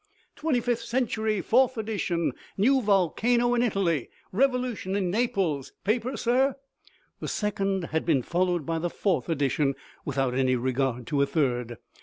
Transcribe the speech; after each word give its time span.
"Twenty 0.35 0.61
fifth 0.61 0.81
Century, 0.81 1.41
fourth 1.41 1.77
edition! 1.77 2.31
New 2.57 2.81
volcano 2.81 3.53
in 3.53 3.61
Italy! 3.61 4.09
Revolution 4.31 4.95
in 4.95 5.11
Naples! 5.11 5.73
Paper, 5.83 6.17
sir 6.17 6.47
f" 6.49 6.55
The 7.19 7.27
second 7.27 7.83
had 7.89 8.03
been 8.03 8.23
followed 8.23 8.65
by 8.65 8.79
the 8.79 8.89
fourth 8.89 9.29
edition 9.29 9.75
without 10.03 10.33
any 10.33 10.55
regard 10.55 11.05
to 11.05 11.21
a 11.21 11.27
third. 11.27 11.77